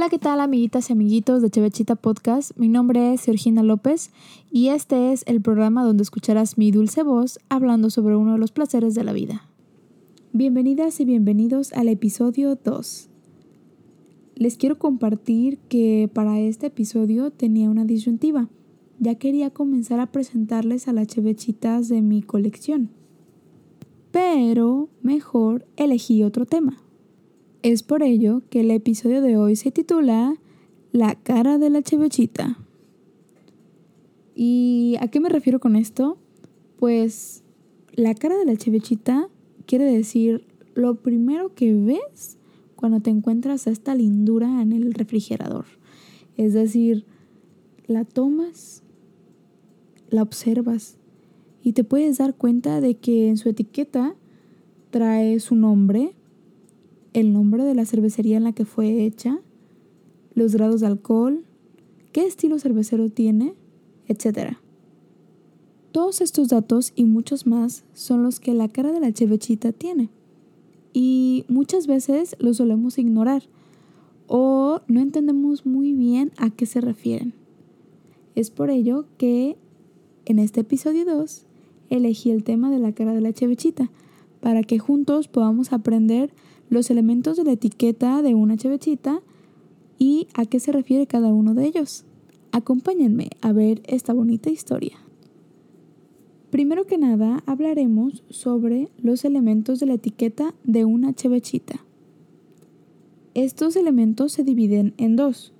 [0.00, 2.56] Hola, ¿qué tal amiguitas y amiguitos de Chevechita Podcast?
[2.56, 4.10] Mi nombre es Georgina López
[4.50, 8.50] y este es el programa donde escucharás mi dulce voz hablando sobre uno de los
[8.50, 9.46] placeres de la vida.
[10.32, 13.10] Bienvenidas y bienvenidos al episodio 2.
[14.36, 18.48] Les quiero compartir que para este episodio tenía una disyuntiva.
[19.00, 22.88] Ya quería comenzar a presentarles a las chevechitas de mi colección.
[24.12, 26.78] Pero mejor elegí otro tema.
[27.62, 30.34] Es por ello que el episodio de hoy se titula
[30.92, 32.56] La cara de la chevechita.
[34.34, 36.16] ¿Y a qué me refiero con esto?
[36.78, 37.42] Pues
[37.92, 39.28] la cara de la chevechita
[39.66, 42.38] quiere decir lo primero que ves
[42.76, 45.66] cuando te encuentras a esta lindura en el refrigerador.
[46.38, 47.04] Es decir,
[47.86, 48.82] la tomas,
[50.08, 50.96] la observas
[51.62, 54.14] y te puedes dar cuenta de que en su etiqueta
[54.88, 56.14] trae su nombre,
[57.12, 59.40] el nombre de la cervecería en la que fue hecha,
[60.34, 61.44] los grados de alcohol,
[62.12, 63.54] qué estilo cervecero tiene,
[64.06, 64.56] etc.
[65.92, 70.08] Todos estos datos y muchos más son los que la cara de la chevechita tiene.
[70.92, 73.44] Y muchas veces los solemos ignorar
[74.26, 77.34] o no entendemos muy bien a qué se refieren.
[78.34, 79.56] Es por ello que
[80.24, 81.44] en este episodio 2
[81.90, 83.90] elegí el tema de la cara de la chevechita
[84.40, 86.32] para que juntos podamos aprender
[86.70, 89.20] los elementos de la etiqueta de una chevechita
[89.98, 92.04] y a qué se refiere cada uno de ellos.
[92.52, 94.96] Acompáñenme a ver esta bonita historia.
[96.50, 101.84] Primero que nada hablaremos sobre los elementos de la etiqueta de una chevechita.
[103.34, 105.52] Estos elementos se dividen en dos.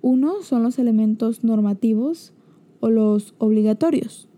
[0.00, 2.32] Uno son los elementos normativos
[2.80, 4.28] o los obligatorios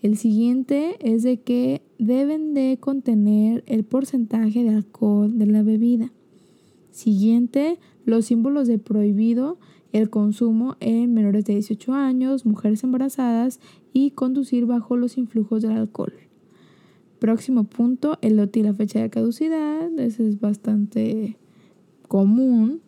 [0.03, 6.13] El siguiente es de que deben de contener el porcentaje de alcohol de la bebida.
[6.91, 9.59] Siguiente, los símbolos de prohibido
[9.93, 13.61] el consumo en menores de 18 años, mujeres embarazadas
[13.93, 16.15] y conducir bajo los influjos del alcohol.
[17.19, 19.91] Próximo punto, el lote y la fecha de caducidad.
[19.99, 21.37] Ese es bastante
[22.07, 22.81] común.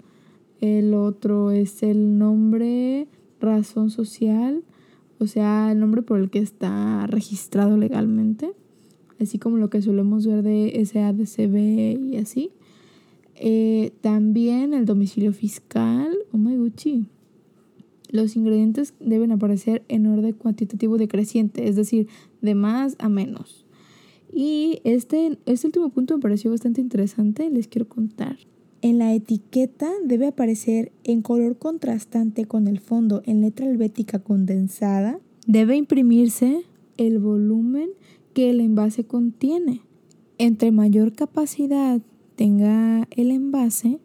[0.63, 3.07] El otro es el nombre,
[3.41, 4.63] razón social,
[5.19, 8.53] o sea, el nombre por el que está registrado legalmente,
[9.19, 12.53] así como lo que solemos ver de SADCB y así.
[13.43, 16.15] Eh, también el domicilio fiscal.
[16.31, 17.07] Oh my Gucci.
[18.11, 22.07] Los ingredientes deben aparecer en orden cuantitativo decreciente, es decir,
[22.43, 23.65] de más a menos.
[24.31, 28.37] Y este, este último punto me pareció bastante interesante, les quiero contar.
[28.83, 35.19] En la etiqueta debe aparecer en color contrastante con el fondo en letra helvética condensada.
[35.47, 36.65] Debe imprimirse
[36.99, 37.89] el volumen
[38.35, 39.81] que el envase contiene.
[40.39, 42.03] Entre mayor capacidad
[42.41, 44.01] tenga el envase,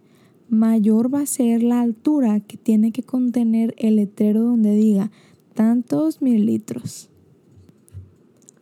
[0.50, 5.10] mayor va a ser la altura que tiene que contener el letrero donde diga
[5.54, 7.10] tantos mililitros.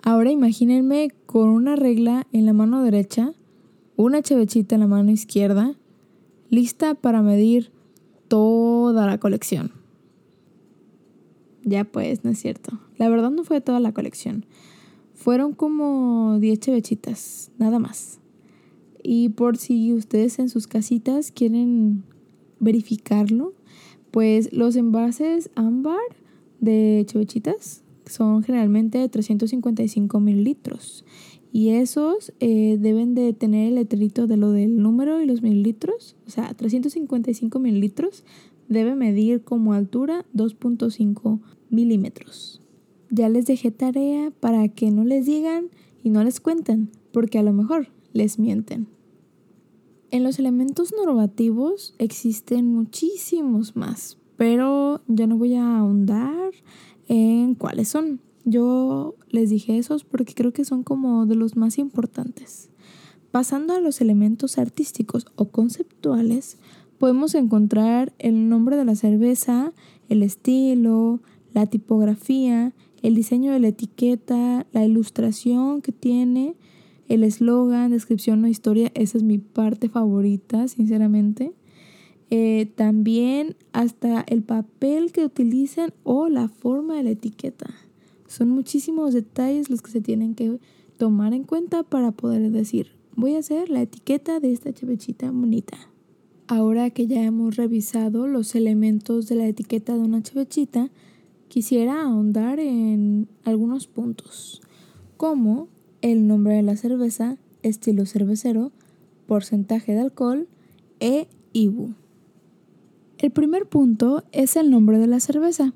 [0.03, 3.33] Ahora imagínense con una regla en la mano derecha,
[3.95, 5.73] una chevechita en la mano izquierda,
[6.51, 7.71] lista para medir
[8.27, 9.71] toda la colección.
[11.63, 12.79] Ya pues, no es cierto.
[12.97, 14.45] La verdad no fue toda la colección.
[15.15, 18.19] Fueron como 10 chevechitas, nada más.
[19.03, 22.03] Y por si ustedes en sus casitas quieren
[22.59, 23.53] verificarlo,
[24.11, 25.99] pues los envases ámbar
[26.61, 31.03] de chevechitas son generalmente 355 mililitros.
[31.51, 36.15] Y esos eh, deben de tener el letrerito de lo del número y los mililitros.
[36.25, 38.23] O sea, 355 mililitros
[38.69, 42.61] debe medir como altura 2.5 milímetros.
[43.09, 45.69] Ya les dejé tarea para que no les digan
[46.03, 48.87] y no les cuenten, porque a lo mejor les mienten.
[50.11, 56.51] En los elementos normativos existen muchísimos más, pero yo no voy a ahondar
[57.07, 58.21] en cuáles son.
[58.45, 62.69] Yo les dije esos porque creo que son como de los más importantes.
[63.31, 66.57] Pasando a los elementos artísticos o conceptuales,
[66.99, 69.73] podemos encontrar el nombre de la cerveza,
[70.09, 71.21] el estilo,
[71.53, 76.55] la tipografía, el diseño de la etiqueta, la ilustración que tiene,
[77.13, 78.91] el eslogan, descripción o historia.
[78.95, 81.53] Esa es mi parte favorita, sinceramente.
[82.31, 87.69] Eh, también hasta el papel que utilizan o la forma de la etiqueta.
[88.27, 90.59] Son muchísimos detalles los que se tienen que
[90.97, 95.77] tomar en cuenta para poder decir, voy a hacer la etiqueta de esta chevechita bonita.
[96.47, 100.89] Ahora que ya hemos revisado los elementos de la etiqueta de una chevechita,
[101.47, 104.63] quisiera ahondar en algunos puntos,
[105.15, 105.67] como
[106.03, 108.73] el nombre de la cerveza, estilo cervecero,
[109.25, 110.49] porcentaje de alcohol
[110.99, 111.93] e IBU.
[113.17, 115.73] El primer punto es el nombre de la cerveza.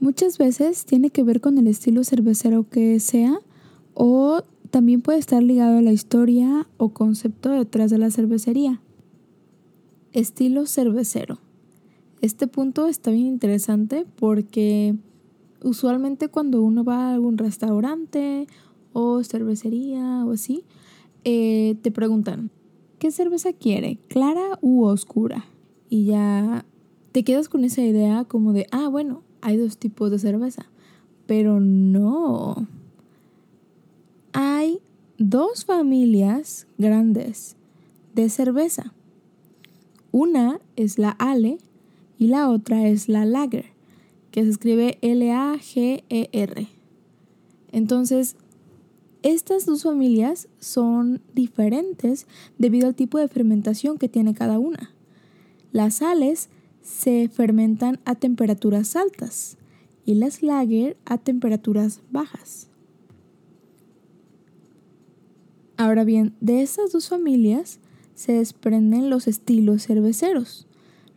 [0.00, 3.40] Muchas veces tiene que ver con el estilo cervecero que sea
[3.94, 8.82] o también puede estar ligado a la historia o concepto detrás de la cervecería.
[10.12, 11.38] Estilo cervecero.
[12.20, 14.94] Este punto está bien interesante porque
[15.62, 18.46] usualmente cuando uno va a algún restaurante
[18.98, 20.64] o cervecería o así,
[21.24, 22.50] eh, te preguntan,
[22.98, 23.98] ¿qué cerveza quiere?
[24.08, 25.44] ¿Clara u oscura?
[25.90, 26.64] y ya
[27.12, 30.66] te quedas con esa idea como de, ah, bueno, hay dos tipos de cerveza.
[31.26, 32.66] Pero no.
[34.32, 34.78] Hay
[35.18, 37.56] dos familias grandes
[38.14, 38.92] de cerveza.
[40.10, 41.58] Una es la Ale
[42.18, 43.66] y la otra es la Lager,
[44.30, 46.68] que se escribe L-A-G-E-R.
[47.72, 48.36] Entonces,
[49.22, 52.26] estas dos familias son diferentes
[52.58, 54.92] debido al tipo de fermentación que tiene cada una.
[55.72, 56.48] Las sales
[56.82, 59.58] se fermentan a temperaturas altas
[60.04, 62.68] y las lager a temperaturas bajas.
[65.76, 67.78] Ahora bien, de estas dos familias
[68.14, 70.66] se desprenden los estilos cerveceros,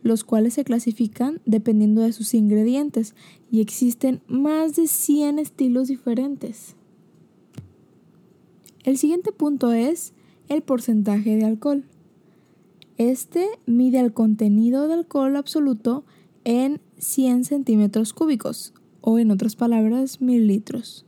[0.02, 3.14] los cuales se clasifican dependiendo de sus ingredientes
[3.50, 6.76] y existen más de 100 estilos diferentes.
[8.84, 10.12] El siguiente punto es
[10.48, 11.84] el porcentaje de alcohol.
[12.98, 16.04] Este mide el contenido de alcohol absoluto
[16.44, 21.04] en 100 centímetros cúbicos o en otras palabras mililitros.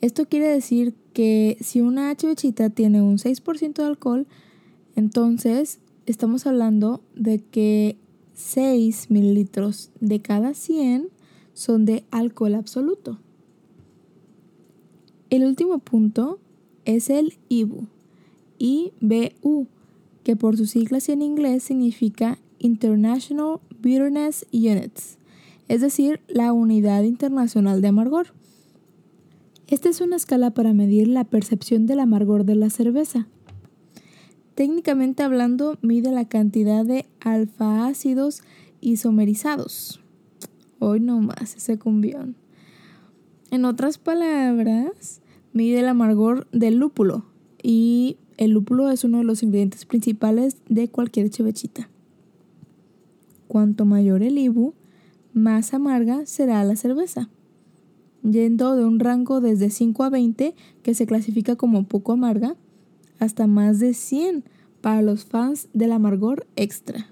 [0.00, 4.26] Esto quiere decir que si una chivechita tiene un 6% de alcohol,
[4.96, 7.96] entonces estamos hablando de que
[8.34, 11.08] 6 mililitros de cada 100
[11.54, 13.18] son de alcohol absoluto.
[15.28, 16.40] El último punto
[16.94, 17.86] es el IBU,
[18.58, 19.66] IBU,
[20.22, 25.18] que por sus siglas en inglés significa International Bitterness Units,
[25.68, 28.34] es decir, la Unidad Internacional de Amargor.
[29.66, 33.28] Esta es una escala para medir la percepción del amargor de la cerveza.
[34.56, 38.42] Técnicamente hablando, mide la cantidad de alfa-ácidos
[38.80, 40.00] isomerizados.
[40.80, 42.36] Hoy no más ese cumbión.
[43.50, 45.19] En otras palabras,
[45.52, 47.24] mide el amargor del lúpulo
[47.62, 51.88] y el lúpulo es uno de los ingredientes principales de cualquier chevechita.
[53.48, 54.74] Cuanto mayor el IBU,
[55.32, 57.28] más amarga será la cerveza,
[58.22, 62.56] yendo de un rango desde 5 a 20, que se clasifica como poco amarga,
[63.18, 64.44] hasta más de 100
[64.80, 67.08] para los fans del amargor extra.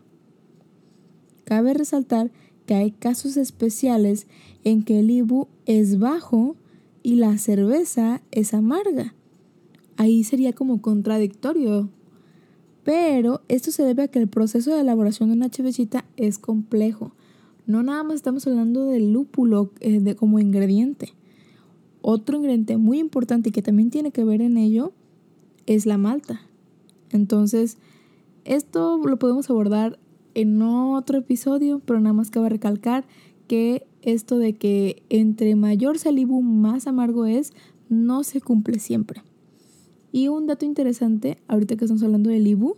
[1.45, 2.31] Cabe resaltar
[2.67, 4.27] que hay casos especiales
[4.65, 6.57] en que el IBU es bajo
[7.03, 9.15] y la cerveza es amarga,
[9.97, 11.91] ahí sería como contradictorio.
[12.85, 17.13] Pero esto se debe a que el proceso de elaboración de una chevechita es complejo.
[17.67, 21.13] No nada más estamos hablando del lúpulo eh, de, como ingrediente.
[22.01, 24.93] Otro ingrediente muy importante y que también tiene que ver en ello
[25.67, 26.41] es la malta.
[27.11, 27.77] Entonces,
[28.47, 29.99] esto lo podemos abordar
[30.33, 33.05] en otro episodio, pero nada más cabe recalcar
[33.49, 37.53] que esto de que entre mayor salibu más amargo es,
[37.89, 39.23] no se cumple siempre.
[40.13, 42.77] Y un dato interesante, ahorita que estamos hablando del IBU,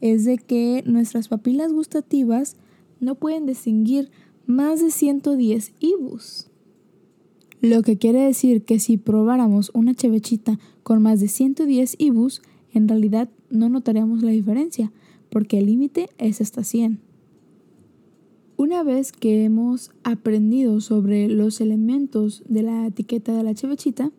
[0.00, 2.56] es de que nuestras papilas gustativas
[3.00, 4.10] no pueden distinguir
[4.46, 6.48] más de 110 IBUs.
[7.60, 12.42] Lo que quiere decir que si probáramos una chevechita con más de 110 IBUs,
[12.74, 14.92] en realidad no notaríamos la diferencia,
[15.30, 17.11] porque el límite es hasta 100.
[18.62, 24.12] Una vez que hemos aprendido sobre los elementos de la etiqueta de la chevechita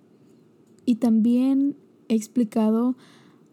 [0.86, 1.78] y también
[2.10, 2.98] explicado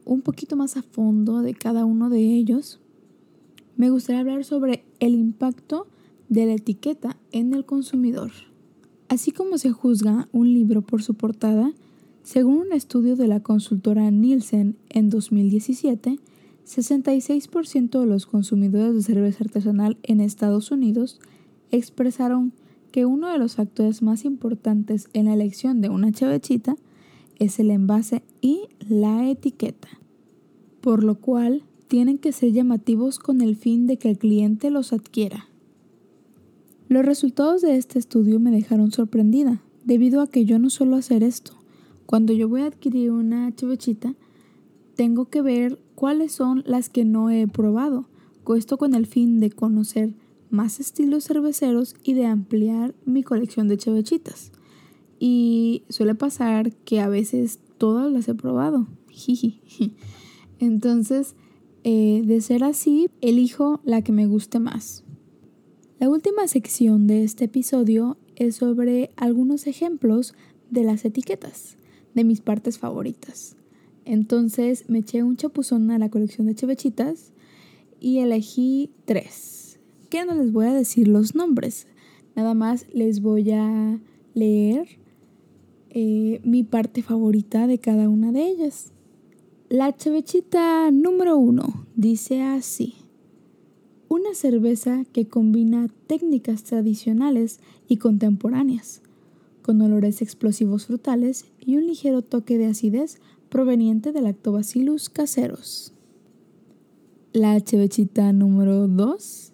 [0.05, 2.81] un poquito más a fondo de cada uno de ellos,
[3.77, 5.87] me gustaría hablar sobre el impacto
[6.29, 8.33] de la etiqueta en el consumidor.
[9.09, 11.73] Así como se juzga un libro por su portada,
[12.25, 16.19] según un estudio de la consultora Nielsen en 2017,
[16.71, 21.21] 66% de los consumidores de cerveza artesanal en Estados Unidos
[21.73, 22.53] expresaron
[22.93, 26.77] que uno de los factores más importantes en la elección de una chavechita
[27.39, 29.89] es el envase y la etiqueta,
[30.81, 34.93] por lo cual tienen que ser llamativos con el fin de que el cliente los
[34.93, 35.49] adquiera.
[36.89, 41.23] Los resultados de este estudio me dejaron sorprendida, debido a que yo no suelo hacer
[41.23, 41.53] esto.
[42.07, 44.15] Cuando yo voy a adquirir una chavechita,
[45.01, 48.05] tengo que ver cuáles son las que no he probado,
[48.55, 50.13] esto con el fin de conocer
[50.51, 54.53] más estilos cerveceros y de ampliar mi colección de chevechitas.
[55.19, 58.89] Y suele pasar que a veces todas las he probado.
[60.59, 61.35] Entonces,
[61.83, 65.03] eh, de ser así, elijo la que me guste más.
[65.99, 70.35] La última sección de este episodio es sobre algunos ejemplos
[70.69, 71.79] de las etiquetas,
[72.13, 73.57] de mis partes favoritas.
[74.11, 77.33] Entonces me eché un chapuzón a la colección de chevechitas
[78.01, 81.87] y elegí tres que no les voy a decir los nombres.
[82.35, 84.01] Nada más les voy a
[84.35, 84.89] leer
[85.91, 88.91] eh, mi parte favorita de cada una de ellas.
[89.69, 92.95] La chevechita número uno dice así.
[94.09, 99.03] Una cerveza que combina técnicas tradicionales y contemporáneas,
[99.63, 105.93] con olores explosivos frutales y un ligero toque de acidez proveniente del lactobacillus caseros.
[107.33, 109.53] La chevechita número 2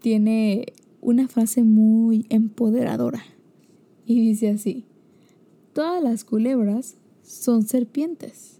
[0.00, 3.22] tiene una frase muy empoderadora
[4.04, 4.84] y dice así,
[5.74, 8.58] todas las culebras son serpientes,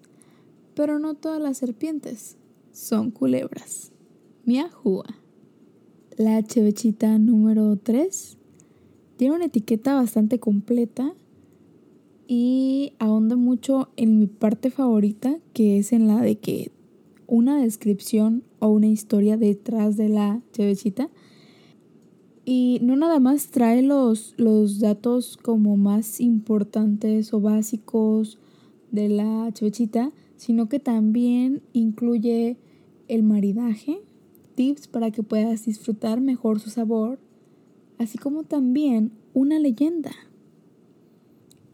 [0.75, 2.37] pero no todas las serpientes
[2.73, 3.93] son culebras.
[4.45, 5.07] Miahua.
[6.17, 8.37] La chevechita número 3
[9.17, 11.15] tiene una etiqueta bastante completa
[12.29, 16.71] y ahonda mucho en mi parte favorita, que es en la de que
[17.27, 21.11] una descripción o una historia detrás de la chevechita
[22.45, 28.39] y no nada más trae los, los datos como más importantes o básicos
[28.91, 32.59] de la chevechita, sino que también incluye
[33.09, 34.01] el maridaje,
[34.55, 37.19] tips para que puedas disfrutar mejor su sabor,
[37.99, 40.13] así como también una leyenda.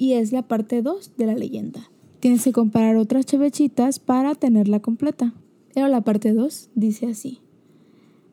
[0.04, 1.88] Y es la parte 2 de la leyenda.
[2.20, 5.32] Tienes que comparar otras chevechitas para tenerla completa.
[5.72, 7.38] Pero la parte 2 dice así.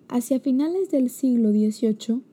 [0.10, 2.24] Hacia finales del siglo XVIII,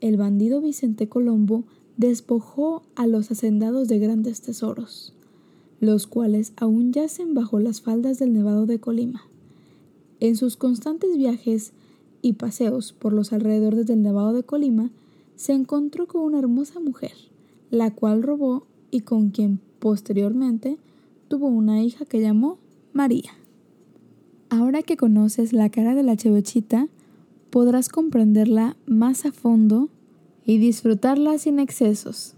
[0.00, 1.62] el bandido Vicente Colombo
[1.98, 5.14] despojó a los hacendados de grandes tesoros,
[5.78, 9.22] los cuales aún yacen bajo las faldas del Nevado de Colima.
[10.18, 11.70] En sus constantes viajes
[12.22, 14.90] y paseos por los alrededores del Nevado de Colima,
[15.36, 17.12] se encontró con una hermosa mujer,
[17.70, 20.78] la cual robó y con quien posteriormente
[21.28, 22.58] tuvo una hija que llamó
[22.92, 23.32] María.
[24.50, 26.88] Ahora que conoces la cara de la chevechita,
[27.50, 29.90] podrás comprenderla más a fondo
[30.44, 32.34] y disfrutarla sin excesos.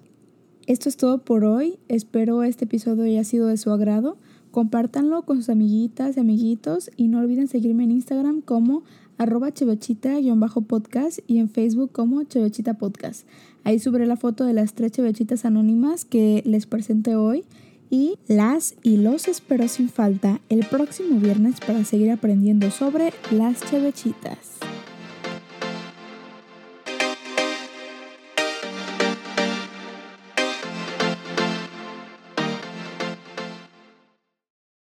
[0.67, 1.79] Esto es todo por hoy.
[1.89, 4.17] Espero este episodio haya sido de su agrado.
[4.51, 8.83] Compártanlo con sus amiguitas y amiguitos y no olviden seguirme en Instagram como
[9.21, 13.27] arroba chevechita-podcast y en Facebook como chevechita podcast.
[13.65, 17.45] Ahí subiré la foto de las tres chevechitas anónimas que les presenté hoy
[17.91, 23.61] y las y los espero sin falta el próximo viernes para seguir aprendiendo sobre las
[23.71, 24.70] chevechitas.